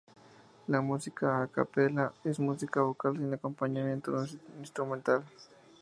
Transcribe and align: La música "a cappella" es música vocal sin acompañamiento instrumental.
La 0.67 0.81
música 0.81 1.43
"a 1.43 1.45
cappella" 1.47 2.11
es 2.23 2.39
música 2.39 2.81
vocal 2.81 3.15
sin 3.17 3.31
acompañamiento 3.31 4.25
instrumental. 4.57 5.21